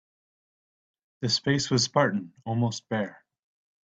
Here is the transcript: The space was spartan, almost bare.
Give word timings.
The 1.19 1.29
space 1.29 1.69
was 1.69 1.83
spartan, 1.83 2.33
almost 2.43 2.89
bare. 2.89 3.23